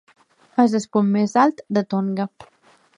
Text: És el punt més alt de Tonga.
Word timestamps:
És 0.63 0.73
el 0.79 0.87
punt 0.97 1.13
més 1.17 1.37
alt 1.45 1.63
de 1.79 1.87
Tonga. 1.95 2.31